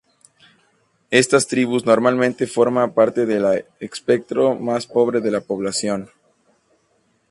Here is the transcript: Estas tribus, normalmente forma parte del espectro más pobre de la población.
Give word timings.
Estas 1.11 1.45
tribus, 1.45 1.85
normalmente 1.85 2.47
forma 2.47 2.91
parte 2.95 3.27
del 3.27 3.67
espectro 3.79 4.55
más 4.55 4.87
pobre 4.87 5.21
de 5.21 5.29
la 5.29 5.41
población. 5.41 6.09